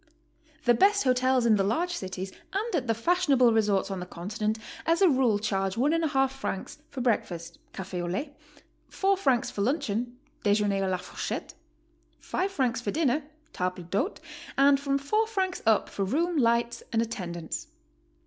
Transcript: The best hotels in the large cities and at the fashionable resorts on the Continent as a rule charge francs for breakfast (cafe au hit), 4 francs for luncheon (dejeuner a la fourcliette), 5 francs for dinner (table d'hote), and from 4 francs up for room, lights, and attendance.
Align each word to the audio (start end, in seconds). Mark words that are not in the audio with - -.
The 0.65 0.73
best 0.73 1.03
hotels 1.03 1.45
in 1.45 1.57
the 1.57 1.63
large 1.63 1.91
cities 1.93 2.31
and 2.53 2.75
at 2.75 2.87
the 2.87 2.95
fashionable 2.95 3.53
resorts 3.53 3.91
on 3.91 3.99
the 3.99 4.07
Continent 4.07 4.57
as 4.87 4.99
a 4.99 5.07
rule 5.07 5.37
charge 5.37 5.75
francs 6.33 6.79
for 6.89 7.01
breakfast 7.01 7.59
(cafe 7.71 8.01
au 8.01 8.07
hit), 8.07 8.35
4 8.89 9.15
francs 9.15 9.51
for 9.51 9.61
luncheon 9.61 10.17
(dejeuner 10.43 10.83
a 10.83 10.87
la 10.87 10.97
fourcliette), 10.97 11.53
5 12.19 12.51
francs 12.51 12.81
for 12.81 12.89
dinner 12.89 13.21
(table 13.53 13.83
d'hote), 13.91 14.19
and 14.57 14.79
from 14.79 14.97
4 14.97 15.27
francs 15.27 15.61
up 15.67 15.87
for 15.87 16.03
room, 16.03 16.35
lights, 16.35 16.81
and 16.91 16.99
attendance. 17.03 17.67